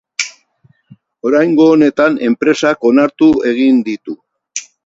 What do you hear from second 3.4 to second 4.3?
egin ditu.